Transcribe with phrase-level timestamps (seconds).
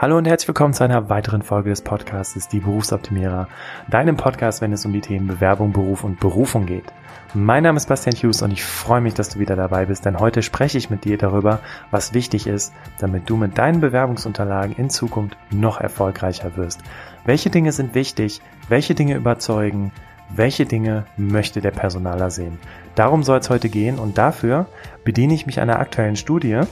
[0.00, 3.48] Hallo und herzlich willkommen zu einer weiteren Folge des Podcasts Die Berufsoptimierer,
[3.90, 6.86] deinem Podcast, wenn es um die Themen Bewerbung, Beruf und Berufung geht.
[7.34, 10.18] Mein Name ist Bastian Hughes und ich freue mich, dass du wieder dabei bist, denn
[10.18, 11.60] heute spreche ich mit dir darüber,
[11.90, 16.80] was wichtig ist, damit du mit deinen Bewerbungsunterlagen in Zukunft noch erfolgreicher wirst.
[17.26, 18.40] Welche Dinge sind wichtig?
[18.70, 19.92] Welche Dinge überzeugen?
[20.30, 22.58] Welche Dinge möchte der Personaler sehen?
[22.94, 24.64] Darum soll es heute gehen und dafür
[25.04, 26.62] bediene ich mich einer aktuellen Studie,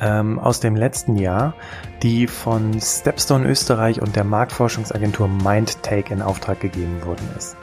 [0.00, 1.54] ähm, aus dem letzten Jahr,
[2.02, 7.56] die von Stepstone Österreich und der Marktforschungsagentur MindTake in Auftrag gegeben worden ist.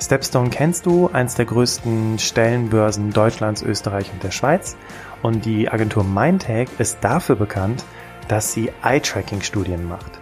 [0.00, 4.76] Stepstone kennst du, eins der größten Stellenbörsen Deutschlands, Österreich und der Schweiz.
[5.22, 7.84] Und die Agentur MindTake ist dafür bekannt,
[8.28, 10.18] dass sie Eye-Tracking-Studien macht.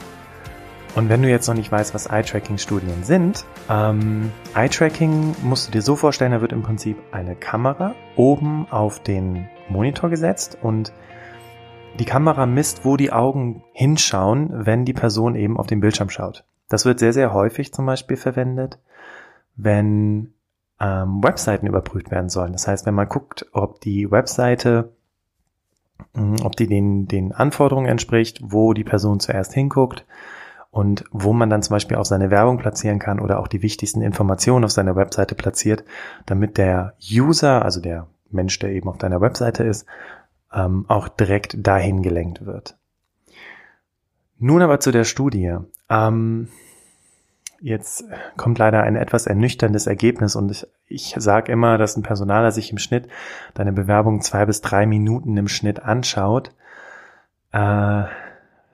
[0.95, 5.83] Und wenn du jetzt noch nicht weißt, was Eye-Tracking-Studien sind, ähm, Eye-Tracking musst du dir
[5.83, 10.93] so vorstellen, da wird im Prinzip eine Kamera oben auf den Monitor gesetzt und
[11.99, 16.45] die Kamera misst, wo die Augen hinschauen, wenn die Person eben auf den Bildschirm schaut.
[16.69, 18.79] Das wird sehr, sehr häufig zum Beispiel verwendet,
[19.57, 20.33] wenn
[20.81, 22.53] ähm, Webseiten überprüft werden sollen.
[22.53, 24.93] Das heißt, wenn man guckt, ob die Webseite,
[26.15, 30.07] mh, ob die den, den Anforderungen entspricht, wo die Person zuerst hinguckt
[30.71, 34.01] und wo man dann zum Beispiel auch seine Werbung platzieren kann oder auch die wichtigsten
[34.01, 35.85] Informationen auf seiner Webseite platziert,
[36.25, 39.87] damit der User, also der Mensch, der eben auf deiner Webseite ist,
[40.55, 42.77] ähm, auch direkt dahin gelenkt wird.
[44.39, 45.57] Nun aber zu der Studie.
[45.89, 46.49] Ähm,
[47.61, 48.05] jetzt
[48.37, 52.73] kommt leider ein etwas ernüchterndes Ergebnis und ich, ich sage immer, dass ein Personaler sich
[52.73, 53.09] im Schnitt
[53.55, 56.51] deine Bewerbung zwei bis drei Minuten im Schnitt anschaut.
[57.53, 58.05] Äh,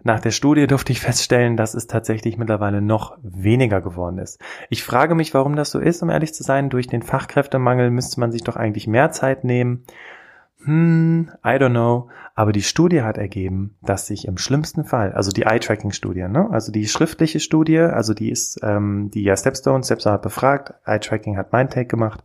[0.05, 4.41] nach der Studie durfte ich feststellen, dass es tatsächlich mittlerweile noch weniger geworden ist.
[4.71, 6.71] Ich frage mich, warum das so ist, um ehrlich zu sein.
[6.71, 9.85] Durch den Fachkräftemangel müsste man sich doch eigentlich mehr Zeit nehmen
[10.65, 12.09] hm, I don't know.
[12.35, 16.49] Aber die Studie hat ergeben, dass sich im schlimmsten Fall, also die Eye-Tracking-Studie, ne?
[16.51, 21.37] also die schriftliche Studie, also die ist, ähm, die ja Stepstone, Stepstone hat befragt, Eye-Tracking
[21.37, 22.23] hat Mindtake gemacht.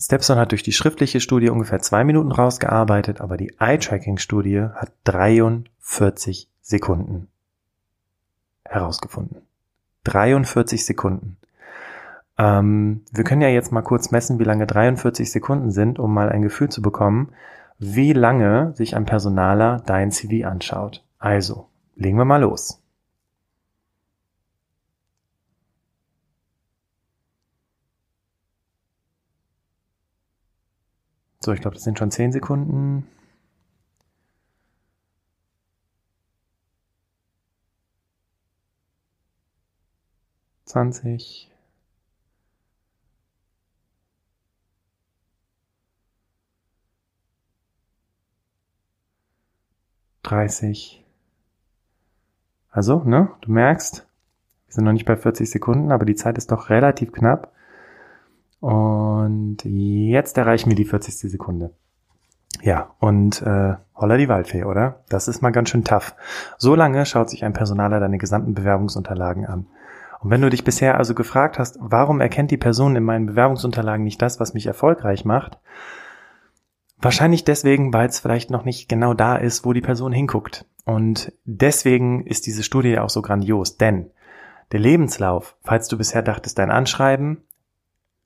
[0.00, 6.48] Stepstone hat durch die schriftliche Studie ungefähr zwei Minuten rausgearbeitet, aber die Eye-Tracking-Studie hat 43
[6.60, 7.28] Sekunden
[8.64, 9.42] herausgefunden.
[10.04, 11.36] 43 Sekunden.
[12.42, 16.28] Ähm, wir können ja jetzt mal kurz messen, wie lange 43 Sekunden sind, um mal
[16.28, 17.32] ein Gefühl zu bekommen,
[17.78, 21.04] wie lange sich ein Personaler dein CV anschaut.
[21.18, 22.82] Also, legen wir mal los.
[31.44, 33.06] So, ich glaube, das sind schon 10 Sekunden.
[40.64, 41.51] Zwanzig.
[50.22, 51.04] 30.
[52.70, 54.06] Also, ne, du merkst,
[54.66, 57.52] wir sind noch nicht bei 40 Sekunden, aber die Zeit ist doch relativ knapp.
[58.60, 61.30] Und jetzt erreichen wir die 40.
[61.30, 61.72] Sekunde.
[62.60, 65.00] Ja, und äh, holla die Waldfee, oder?
[65.08, 66.14] Das ist mal ganz schön tough.
[66.58, 69.66] So lange schaut sich ein Personaler deine gesamten Bewerbungsunterlagen an.
[70.20, 74.04] Und wenn du dich bisher also gefragt hast, warum erkennt die Person in meinen Bewerbungsunterlagen
[74.04, 75.58] nicht das, was mich erfolgreich macht,
[77.02, 80.64] Wahrscheinlich deswegen, weil es vielleicht noch nicht genau da ist, wo die Person hinguckt.
[80.84, 84.10] Und deswegen ist diese Studie auch so grandios, denn
[84.70, 87.42] der Lebenslauf, falls du bisher dachtest, dein Anschreiben,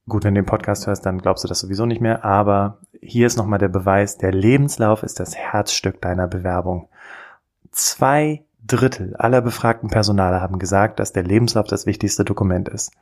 [0.07, 3.27] gut, wenn du den Podcast hörst, dann glaubst du das sowieso nicht mehr, aber hier
[3.27, 6.89] ist nochmal der Beweis, der Lebenslauf ist das Herzstück deiner Bewerbung.
[7.73, 12.93] Zwei Drittel aller befragten Personale haben gesagt, dass der Lebenslauf das wichtigste Dokument ist.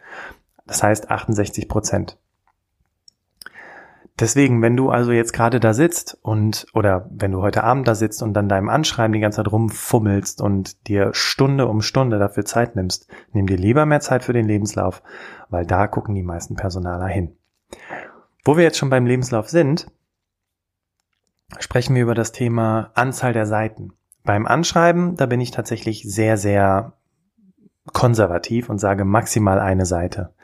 [0.66, 2.16] Das heißt 68 Prozent.
[4.20, 7.96] Deswegen, wenn du also jetzt gerade da sitzt und oder wenn du heute Abend da
[7.96, 12.44] sitzt und dann deinem Anschreiben die ganze Zeit rumfummelst und dir Stunde um Stunde dafür
[12.44, 15.02] Zeit nimmst, nimm dir lieber mehr Zeit für den Lebenslauf,
[15.48, 17.36] weil da gucken die meisten Personaler hin.
[18.44, 19.90] Wo wir jetzt schon beim Lebenslauf sind,
[21.58, 23.94] sprechen wir über das Thema Anzahl der Seiten.
[24.22, 26.92] Beim Anschreiben, da bin ich tatsächlich sehr, sehr
[27.92, 30.34] konservativ und sage maximal eine Seite.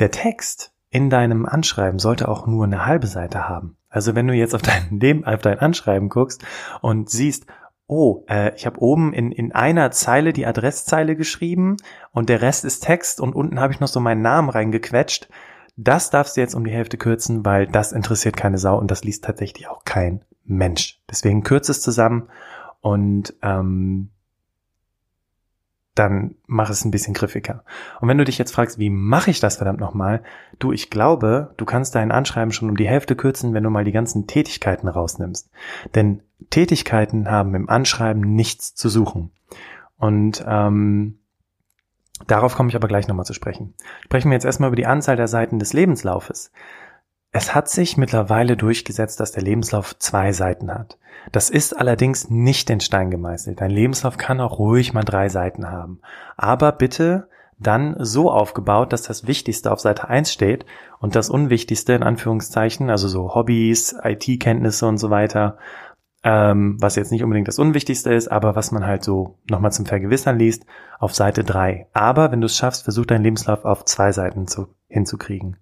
[0.00, 3.76] Der Text in deinem Anschreiben sollte auch nur eine halbe Seite haben.
[3.88, 6.44] Also wenn du jetzt auf dein, auf dein Anschreiben guckst
[6.82, 7.46] und siehst,
[7.88, 11.78] oh, äh, ich habe oben in, in einer Zeile die Adresszeile geschrieben
[12.12, 15.28] und der Rest ist Text und unten habe ich noch so meinen Namen reingequetscht.
[15.76, 19.02] Das darfst du jetzt um die Hälfte kürzen, weil das interessiert keine Sau und das
[19.02, 21.02] liest tatsächlich auch kein Mensch.
[21.10, 22.28] Deswegen kürze es zusammen
[22.82, 24.10] und ähm,
[25.94, 27.64] dann mach es ein bisschen griffiger.
[28.00, 30.22] Und wenn du dich jetzt fragst, wie mache ich das verdammt nochmal?
[30.58, 33.84] Du, ich glaube, du kannst dein Anschreiben schon um die Hälfte kürzen, wenn du mal
[33.84, 35.50] die ganzen Tätigkeiten rausnimmst.
[35.94, 39.30] Denn Tätigkeiten haben im Anschreiben nichts zu suchen.
[39.96, 41.20] Und ähm,
[42.26, 43.74] darauf komme ich aber gleich nochmal zu sprechen.
[44.04, 46.50] Sprechen wir jetzt erstmal über die Anzahl der Seiten des Lebenslaufes.
[47.36, 50.98] Es hat sich mittlerweile durchgesetzt, dass der Lebenslauf zwei Seiten hat.
[51.32, 53.60] Das ist allerdings nicht in Stein gemeißelt.
[53.60, 56.00] Ein Lebenslauf kann auch ruhig mal drei Seiten haben.
[56.36, 57.26] Aber bitte
[57.58, 60.64] dann so aufgebaut, dass das Wichtigste auf Seite 1 steht
[61.00, 65.58] und das Unwichtigste in Anführungszeichen, also so Hobbys, IT-Kenntnisse und so weiter,
[66.22, 69.86] ähm, was jetzt nicht unbedingt das Unwichtigste ist, aber was man halt so nochmal zum
[69.86, 70.66] Vergewissern liest,
[71.00, 71.88] auf Seite 3.
[71.94, 75.56] Aber wenn du es schaffst, versuch deinen Lebenslauf auf zwei Seiten zu, hinzukriegen.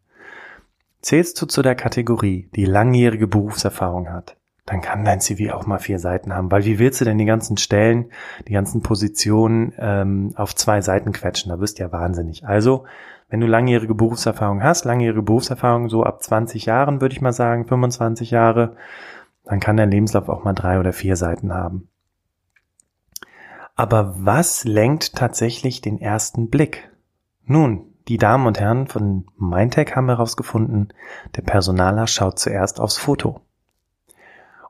[1.02, 5.81] Zählst du zu der Kategorie, die langjährige Berufserfahrung hat, dann kann dein CV auch mal
[5.81, 8.12] vier Seiten haben, weil wie willst du denn die ganzen Stellen,
[8.46, 11.50] die ganzen Positionen ähm, auf zwei Seiten quetschen?
[11.50, 12.46] Da wirst du ja wahnsinnig.
[12.46, 12.84] Also,
[13.28, 17.66] wenn du langjährige Berufserfahrung hast, langjährige Berufserfahrung so ab 20 Jahren, würde ich mal sagen,
[17.66, 18.76] 25 Jahre,
[19.44, 21.88] dann kann dein Lebenslauf auch mal drei oder vier Seiten haben.
[23.75, 26.90] Aber was lenkt tatsächlich den ersten Blick?
[27.44, 30.93] Nun, die Damen und Herren von Mindtech haben herausgefunden,
[31.37, 33.40] der Personaler schaut zuerst aufs Foto.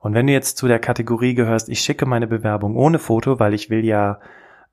[0.00, 3.55] Und wenn du jetzt zu der Kategorie gehörst, ich schicke meine Bewerbung ohne Foto, weil
[3.55, 4.19] ich will ja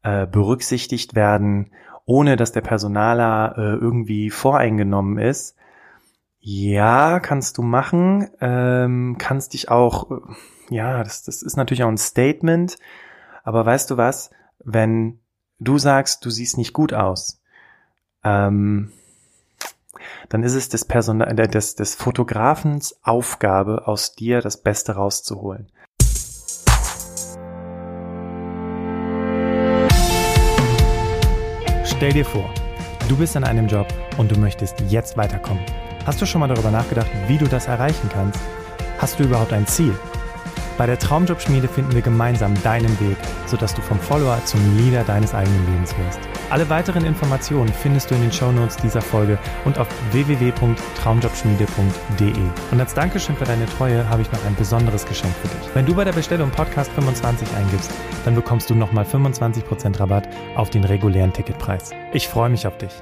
[0.01, 1.71] äh, berücksichtigt werden,
[2.05, 5.55] ohne dass der Personaler äh, irgendwie voreingenommen ist.
[6.39, 8.29] Ja, kannst du machen.
[8.41, 10.15] Ähm, kannst dich auch, äh,
[10.69, 12.77] ja, das, das ist natürlich auch ein Statement.
[13.43, 14.31] Aber weißt du was?
[14.63, 15.19] Wenn
[15.59, 17.38] du sagst, du siehst nicht gut aus,
[18.23, 18.91] ähm,
[20.29, 25.71] dann ist es des, Person äh, des, des Fotografens Aufgabe, aus dir das Beste rauszuholen.
[31.83, 32.49] Stell dir vor,
[33.09, 33.87] du bist in einem Job
[34.17, 35.63] und du möchtest jetzt weiterkommen.
[36.05, 38.39] Hast du schon mal darüber nachgedacht, wie du das erreichen kannst?
[38.99, 39.93] Hast du überhaupt ein Ziel?
[40.77, 43.17] Bei der Traumjobschmiede finden wir gemeinsam deinen Weg,
[43.47, 46.38] sodass du vom Follower zum Leader deines eigenen Lebens wirst.
[46.49, 52.43] Alle weiteren Informationen findest du in den Shownotes dieser Folge und auf www.traumjobschmiede.de.
[52.71, 55.75] Und als Dankeschön für deine Treue habe ich noch ein besonderes Geschenk für dich.
[55.75, 57.91] Wenn du bei der Bestellung Podcast 25 eingibst,
[58.25, 61.91] dann bekommst du nochmal 25% Rabatt auf den regulären Ticketpreis.
[62.13, 62.93] Ich freue mich auf dich.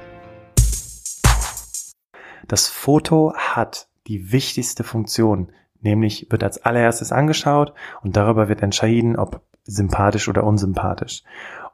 [2.46, 7.72] Das Foto hat die wichtigste Funktion, Nämlich wird als allererstes angeschaut
[8.02, 11.22] und darüber wird entschieden, ob sympathisch oder unsympathisch.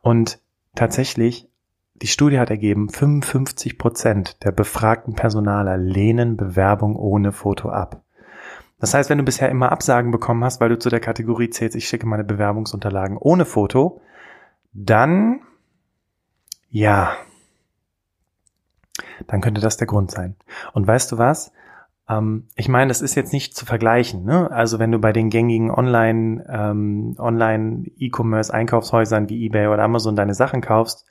[0.03, 0.41] Und
[0.75, 1.49] tatsächlich,
[1.95, 8.03] die Studie hat ergeben, 55 Prozent der befragten Personaler lehnen Bewerbung ohne Foto ab.
[8.81, 11.77] Das heißt, wenn du bisher immer Absagen bekommen hast, weil du zu der Kategorie zählst,
[11.77, 14.01] ich schicke meine Bewerbungsunterlagen ohne Foto,
[14.73, 15.41] dann,
[16.69, 17.13] ja,
[19.29, 20.35] dann könnte das der Grund sein.
[20.73, 21.53] Und weißt du was?
[22.09, 24.25] Ähm, ich meine, das ist jetzt nicht zu vergleichen.
[24.25, 24.51] Ne?
[24.51, 30.17] Also wenn du bei den gängigen Online, ähm, Online E-Commerce Einkaufshäusern wie eBay oder Amazon
[30.17, 31.07] deine Sachen kaufst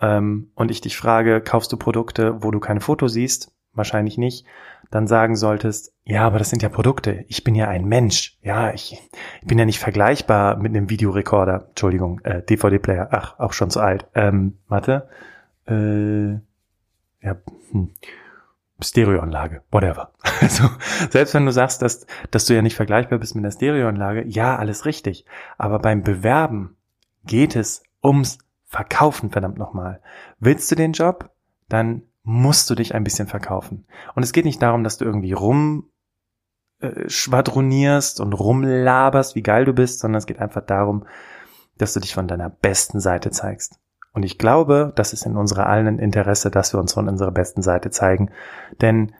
[0.00, 3.52] ähm, und ich dich frage, kaufst du Produkte, wo du keine Fotos siehst?
[3.72, 4.46] Wahrscheinlich nicht.
[4.90, 7.24] Dann sagen solltest, ja, aber das sind ja Produkte.
[7.28, 8.38] Ich bin ja ein Mensch.
[8.42, 9.02] Ja, ich,
[9.40, 11.66] ich bin ja nicht vergleichbar mit einem Videorekorder.
[11.70, 13.08] Entschuldigung, äh, DVD-Player.
[13.10, 14.06] Ach, auch schon zu alt.
[14.14, 15.08] Ähm, warte.
[15.66, 16.34] Äh,
[17.24, 17.36] ja,
[17.72, 17.90] hm.
[18.80, 20.12] Stereoanlage, whatever.
[20.40, 20.68] Also
[21.10, 24.56] selbst wenn du sagst, dass, dass du ja nicht vergleichbar bist mit der Stereoanlage, ja,
[24.56, 25.24] alles richtig.
[25.56, 26.76] Aber beim Bewerben
[27.24, 28.38] geht es ums
[28.74, 30.00] Verkaufen, verdammt nochmal.
[30.40, 31.30] Willst du den Job?
[31.68, 33.86] Dann musst du dich ein bisschen verkaufen.
[34.16, 35.92] Und es geht nicht darum, dass du irgendwie rum
[36.80, 41.06] äh, schwadronierst und rumlaberst, wie geil du bist, sondern es geht einfach darum,
[41.78, 43.78] dass du dich von deiner besten Seite zeigst.
[44.12, 47.62] Und ich glaube, das ist in unserer allen Interesse, dass wir uns von unserer besten
[47.62, 48.32] Seite zeigen.
[48.80, 49.14] Denn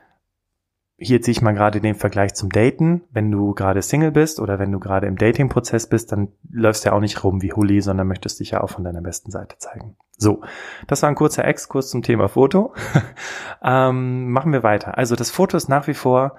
[0.97, 3.01] hier ziehe ich mal gerade den Vergleich zum Daten.
[3.11, 6.89] Wenn du gerade Single bist oder wenn du gerade im Dating-Prozess bist, dann läufst du
[6.89, 9.57] ja auch nicht rum wie Huli, sondern möchtest dich ja auch von deiner besten Seite
[9.57, 9.97] zeigen.
[10.17, 10.41] So,
[10.87, 12.73] das war ein kurzer Exkurs zum Thema Foto.
[13.63, 14.97] ähm, machen wir weiter.
[14.97, 16.37] Also das Foto ist nach wie vor,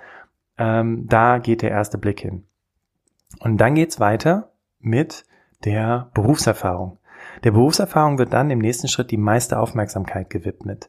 [0.57, 2.45] ähm, da geht der erste Blick hin.
[3.41, 5.27] Und dann geht's weiter mit
[5.65, 6.99] der Berufserfahrung.
[7.45, 10.89] Der Berufserfahrung wird dann im nächsten Schritt die meiste Aufmerksamkeit gewidmet.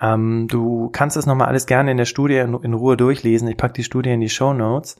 [0.00, 3.48] Ähm, du kannst es nochmal alles gerne in der Studie in, in Ruhe durchlesen.
[3.48, 4.96] Ich packe die Studie in die Show Notes.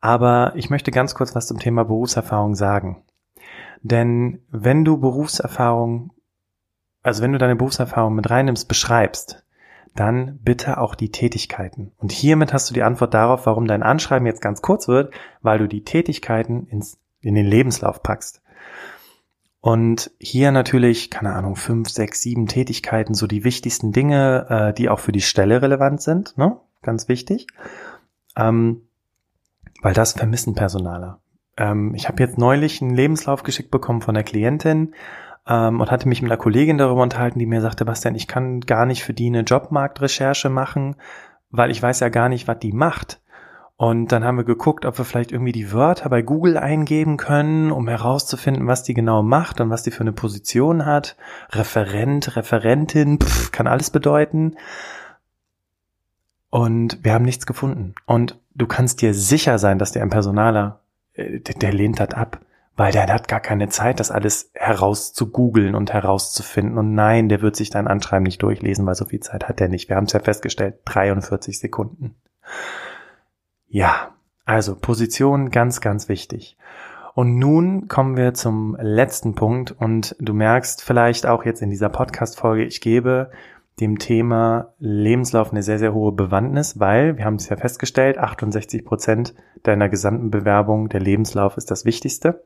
[0.00, 3.02] Aber ich möchte ganz kurz was zum Thema Berufserfahrung sagen.
[3.82, 6.12] Denn wenn du Berufserfahrung,
[7.02, 9.44] also wenn du deine Berufserfahrung mit reinnimmst, beschreibst,
[9.94, 11.92] dann bitte auch die Tätigkeiten.
[11.98, 15.58] Und hiermit hast du die Antwort darauf, warum dein Anschreiben jetzt ganz kurz wird, weil
[15.58, 18.42] du die Tätigkeiten ins, in den Lebenslauf packst.
[19.64, 24.90] Und hier natürlich, keine Ahnung, fünf, sechs, sieben Tätigkeiten, so die wichtigsten Dinge, äh, die
[24.90, 26.58] auch für die Stelle relevant sind, ne?
[26.82, 27.46] Ganz wichtig.
[28.36, 28.82] Ähm,
[29.80, 31.18] weil das vermissen Personaler.
[31.56, 34.92] ähm, ich habe jetzt neulich einen Lebenslauf geschickt bekommen von der Klientin
[35.46, 38.60] ähm, und hatte mich mit einer Kollegin darüber unterhalten, die mir sagte, Bastian, ich kann
[38.60, 40.96] gar nicht für die eine Jobmarktrecherche machen,
[41.48, 43.22] weil ich weiß ja gar nicht, was die macht.
[43.76, 47.72] Und dann haben wir geguckt, ob wir vielleicht irgendwie die Wörter bei Google eingeben können,
[47.72, 51.16] um herauszufinden, was die genau macht und was die für eine Position hat.
[51.50, 54.56] Referent, Referentin, pff, kann alles bedeuten.
[56.50, 57.96] Und wir haben nichts gefunden.
[58.06, 60.80] Und du kannst dir sicher sein, dass der ein Personaler,
[61.14, 62.40] äh, der, der lehnt das ab.
[62.76, 66.78] Weil der hat gar keine Zeit, das alles herauszugoogeln und herauszufinden.
[66.78, 69.68] Und nein, der wird sich dein Anschreiben nicht durchlesen, weil so viel Zeit hat er
[69.68, 69.88] nicht.
[69.88, 72.14] Wir haben es ja festgestellt, 43 Sekunden.
[73.74, 74.14] Ja,
[74.44, 76.56] also Position ganz, ganz wichtig.
[77.14, 81.88] Und nun kommen wir zum letzten Punkt und du merkst vielleicht auch jetzt in dieser
[81.88, 83.32] Podcast-Folge, ich gebe
[83.80, 88.84] dem Thema Lebenslauf eine sehr, sehr hohe Bewandtnis, weil, wir haben es ja festgestellt, 68
[88.84, 92.44] Prozent deiner gesamten Bewerbung, der Lebenslauf ist das Wichtigste.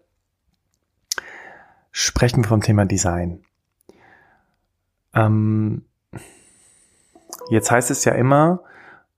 [1.90, 3.42] Sprechen wir vom Thema Design.
[5.14, 5.85] Ähm,
[7.50, 8.62] jetzt heißt es ja immer,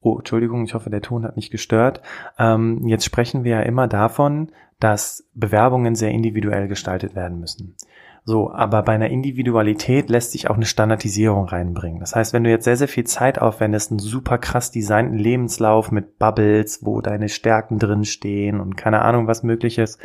[0.03, 2.01] Oh, Entschuldigung, ich hoffe, der Ton hat nicht gestört.
[2.39, 7.77] Ähm, jetzt sprechen wir ja immer davon, dass Bewerbungen sehr individuell gestaltet werden müssen.
[8.25, 12.01] So, aber bei einer Individualität lässt sich auch eine Standardisierung reinbringen.
[12.01, 15.91] Das heißt, wenn du jetzt sehr, sehr viel Zeit aufwendest, einen super krass designten Lebenslauf
[15.91, 19.99] mit Bubbles, wo deine Stärken drin stehen und keine Ahnung was mögliches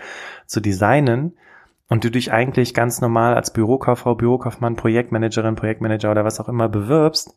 [0.45, 1.33] zu designen,
[1.87, 6.67] und du dich eigentlich ganz normal als Bürokauffrau, Bürokaufmann, Projektmanagerin, Projektmanager oder was auch immer
[6.67, 7.35] bewirbst,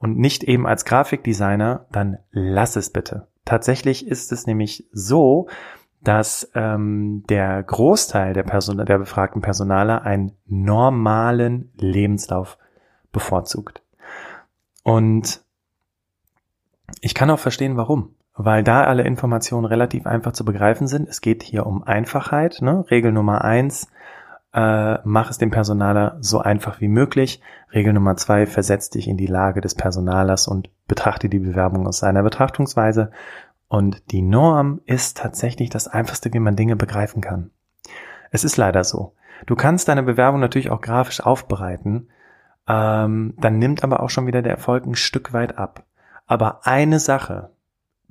[0.00, 3.28] und nicht eben als Grafikdesigner, dann lass es bitte.
[3.44, 5.46] Tatsächlich ist es nämlich so,
[6.02, 12.56] dass ähm, der Großteil der, Person der befragten Personaler einen normalen Lebenslauf
[13.12, 13.82] bevorzugt.
[14.82, 15.42] Und
[17.02, 18.14] ich kann auch verstehen, warum.
[18.34, 21.08] Weil da alle Informationen relativ einfach zu begreifen sind.
[21.08, 22.62] Es geht hier um Einfachheit.
[22.62, 22.86] Ne?
[22.90, 23.88] Regel Nummer eins,
[24.52, 27.40] äh, mach es dem Personaler so einfach wie möglich.
[27.72, 31.98] Regel Nummer zwei, versetz dich in die Lage des Personalers und betrachte die Bewerbung aus
[31.98, 33.12] seiner Betrachtungsweise.
[33.68, 37.50] Und die Norm ist tatsächlich das Einfachste, wie man Dinge begreifen kann.
[38.32, 39.14] Es ist leider so.
[39.46, 42.08] Du kannst deine Bewerbung natürlich auch grafisch aufbereiten,
[42.68, 45.84] ähm, dann nimmt aber auch schon wieder der Erfolg ein Stück weit ab.
[46.26, 47.50] Aber eine Sache,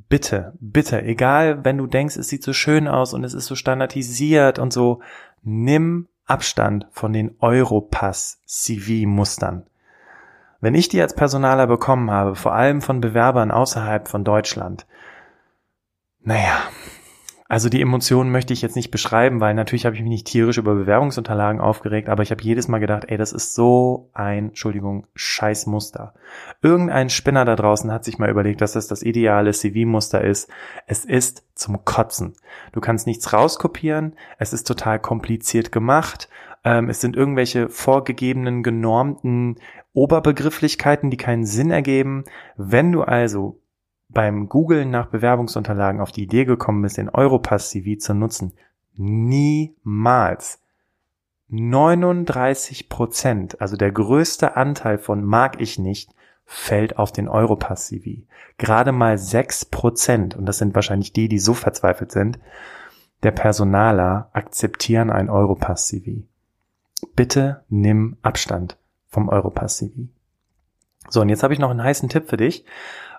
[0.10, 3.56] bitte, bitte, egal, wenn du denkst, es sieht so schön aus und es ist so
[3.56, 5.02] standardisiert und so,
[5.44, 9.66] nimm Abstand von den Europass-CV-Mustern.
[10.62, 14.86] Wenn ich die als Personaler bekommen habe, vor allem von Bewerbern außerhalb von Deutschland,
[16.22, 16.62] naja,
[17.50, 20.60] also die Emotionen möchte ich jetzt nicht beschreiben, weil natürlich habe ich mich nicht tierisch
[20.60, 25.08] über Bewerbungsunterlagen aufgeregt, aber ich habe jedes Mal gedacht, ey, das ist so ein, Entschuldigung,
[25.16, 26.14] scheiß Muster.
[26.62, 30.48] Irgendein Spinner da draußen hat sich mal überlegt, dass das das ideale CV-Muster ist.
[30.86, 32.36] Es ist zum Kotzen.
[32.72, 36.30] Du kannst nichts rauskopieren, es ist total kompliziert gemacht,
[36.64, 39.56] ähm, es sind irgendwelche vorgegebenen, genormten
[39.94, 42.26] Oberbegrifflichkeiten, die keinen Sinn ergeben.
[42.58, 43.60] Wenn du also
[44.10, 48.54] beim Googlen nach Bewerbungsunterlagen auf die Idee gekommen bist, den Europass-CV zu nutzen,
[48.96, 50.62] niemals.
[51.52, 56.14] 39 Prozent, also der größte Anteil von mag ich nicht,
[56.46, 58.24] fällt auf den Europass-CV.
[58.58, 62.40] Gerade mal 6 Prozent, und das sind wahrscheinlich die, die so verzweifelt sind,
[63.24, 66.24] der Personaler akzeptieren ein Europass-CV.
[67.16, 70.10] Bitte nimm Abstand vom Europass-CV.
[71.10, 72.66] So, und jetzt habe ich noch einen heißen Tipp für dich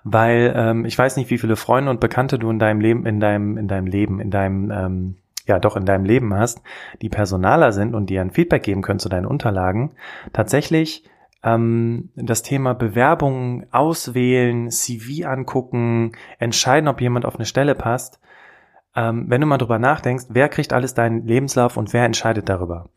[0.03, 3.19] weil ähm, ich weiß nicht, wie viele Freunde und Bekannte du in deinem Leben, in
[3.19, 6.61] deinem, in deinem Leben, in deinem, ähm, ja doch in deinem Leben hast,
[7.01, 9.91] die Personaler sind und dir ein Feedback geben können zu deinen Unterlagen.
[10.33, 11.03] Tatsächlich
[11.43, 18.19] ähm, das Thema Bewerbungen auswählen, CV angucken, entscheiden, ob jemand auf eine Stelle passt.
[18.95, 22.89] Ähm, wenn du mal drüber nachdenkst, wer kriegt alles deinen Lebenslauf und wer entscheidet darüber?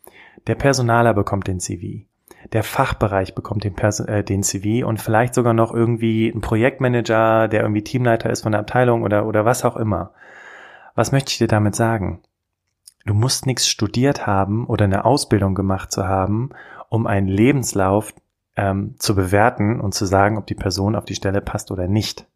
[0.46, 2.06] Der Personaler bekommt den CV
[2.52, 7.48] der Fachbereich bekommt den, Pers äh, den CV und vielleicht sogar noch irgendwie ein Projektmanager,
[7.48, 10.12] der irgendwie Teamleiter ist von der Abteilung oder, oder was auch immer.
[10.94, 12.20] Was möchte ich dir damit sagen?
[13.06, 16.50] Du musst nichts studiert haben oder eine Ausbildung gemacht zu haben,
[16.88, 18.14] um einen Lebenslauf
[18.56, 22.26] ähm, zu bewerten und zu sagen, ob die Person auf die Stelle passt oder nicht.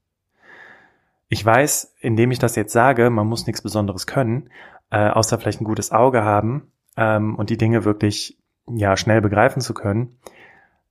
[1.28, 4.50] Ich weiß, indem ich das jetzt sage, man muss nichts Besonderes können,
[4.90, 8.38] äh, außer vielleicht ein gutes Auge haben ähm, und die Dinge wirklich
[8.74, 10.18] ja schnell begreifen zu können,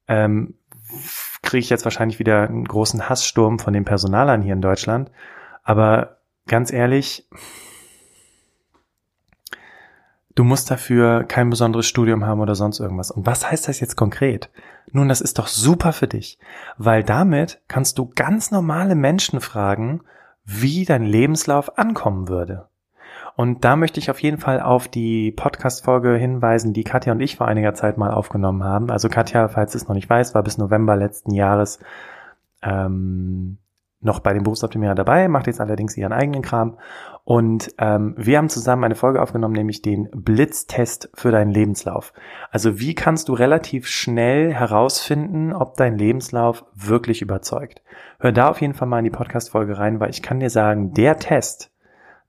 [0.07, 0.55] ähm,
[1.41, 5.11] kriege ich jetzt wahrscheinlich wieder einen großen Hasssturm von den Personalern hier in Deutschland.
[5.63, 6.17] Aber
[6.47, 7.27] ganz ehrlich,
[10.35, 13.11] du musst dafür kein besonderes Studium haben oder sonst irgendwas.
[13.11, 14.49] Und was heißt das jetzt konkret?
[14.91, 16.39] Nun, das ist doch super für dich,
[16.77, 20.01] weil damit kannst du ganz normale Menschen fragen,
[20.45, 22.69] wie dein Lebenslauf ankommen würde.
[23.37, 27.37] Und da möchte ich auf jeden Fall auf die Podcast-Folge hinweisen, die Katja und ich
[27.37, 28.89] vor einiger Zeit mal aufgenommen haben.
[28.89, 31.79] Also Katja, falls es noch nicht weiß, war bis November letzten Jahres
[32.63, 33.59] ähm,
[34.01, 36.79] noch bei dem Berufsoptimierer dabei, macht jetzt allerdings ihren eigenen Kram.
[37.25, 42.13] Und ähm, wir haben zusammen eine Folge aufgenommen, nämlich den Blitztest für deinen Lebenslauf.
[42.49, 47.83] Also wie kannst du relativ schnell herausfinden, ob dein Lebenslauf wirklich überzeugt?
[48.19, 50.93] Hör da auf jeden Fall mal in die Podcast-Folge rein, weil ich kann dir sagen,
[50.93, 51.71] der Test,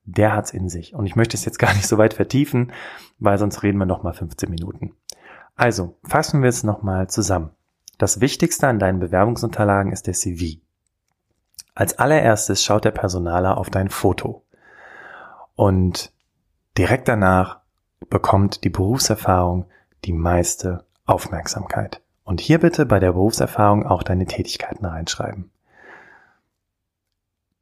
[0.08, 0.94] der hat's in sich.
[0.94, 2.72] Und ich möchte es jetzt gar nicht so weit vertiefen,
[3.18, 4.92] weil sonst reden wir noch mal 15 Minuten.
[5.56, 7.50] Also, fassen wir es nochmal zusammen.
[7.98, 10.60] Das Wichtigste an deinen Bewerbungsunterlagen ist der CV.
[11.74, 14.44] Als allererstes schaut der Personaler auf dein Foto.
[15.56, 16.12] Und
[16.76, 17.60] direkt danach
[18.08, 19.66] bekommt die Berufserfahrung
[20.04, 22.00] die meiste Aufmerksamkeit.
[22.22, 25.50] Und hier bitte bei der Berufserfahrung auch deine Tätigkeiten reinschreiben.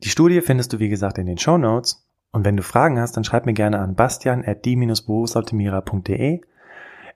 [0.02, 2.05] Die Studie findest du wie gesagt in den Show Notes.
[2.36, 6.42] Und wenn du Fragen hast, dann schreib mir gerne an bastian at die-berufsoptimierer.de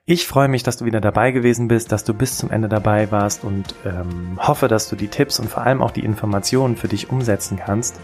[0.05, 3.11] ich freue mich, dass du wieder dabei gewesen bist, dass du bis zum Ende dabei
[3.11, 6.87] warst und ähm, hoffe, dass du die Tipps und vor allem auch die Informationen für
[6.87, 7.99] dich umsetzen kannst.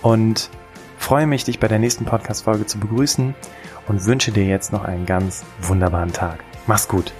[0.00, 0.48] Und
[0.96, 3.34] freue mich, dich bei der nächsten Podcast-Folge zu begrüßen
[3.88, 6.44] und wünsche dir jetzt noch einen ganz wunderbaren Tag.
[6.68, 7.12] Mach's gut.